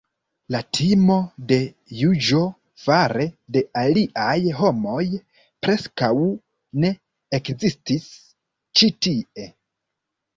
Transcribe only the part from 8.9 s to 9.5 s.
tie.